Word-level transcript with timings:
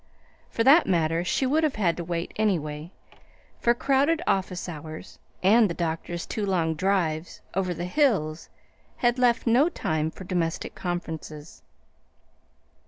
For 0.49 0.63
that 0.63 0.87
matter, 0.87 1.23
she 1.23 1.45
would 1.45 1.63
have 1.63 1.75
had 1.75 1.95
to 1.97 2.03
wait, 2.03 2.33
anyway, 2.35 2.91
for 3.59 3.75
crowded 3.75 4.19
office 4.25 4.67
hours, 4.67 5.19
and 5.43 5.69
the 5.69 5.75
doctor's 5.75 6.25
two 6.25 6.43
long 6.43 6.73
drives 6.73 7.39
over 7.53 7.71
the 7.71 7.85
hills 7.85 8.49
had 8.97 9.19
left 9.19 9.45
no 9.45 9.69
time 9.69 10.09
for 10.09 10.23
domestic 10.23 10.73
conferences. 10.73 11.61